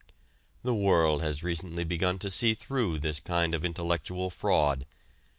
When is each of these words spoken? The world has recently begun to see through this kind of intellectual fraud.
The 0.63 0.73
world 0.73 1.21
has 1.21 1.43
recently 1.43 1.83
begun 1.83 2.17
to 2.17 2.31
see 2.31 2.55
through 2.55 2.97
this 2.97 3.19
kind 3.19 3.53
of 3.53 3.63
intellectual 3.63 4.31
fraud. 4.31 4.87